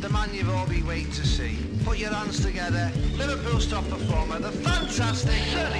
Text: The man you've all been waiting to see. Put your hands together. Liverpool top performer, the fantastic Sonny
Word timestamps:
The 0.00 0.08
man 0.08 0.32
you've 0.32 0.48
all 0.48 0.66
been 0.66 0.86
waiting 0.86 1.12
to 1.12 1.26
see. 1.26 1.58
Put 1.84 1.98
your 1.98 2.12
hands 2.12 2.42
together. 2.42 2.90
Liverpool 3.18 3.60
top 3.60 3.86
performer, 3.88 4.38
the 4.38 4.50
fantastic 4.50 5.36
Sonny 5.52 5.79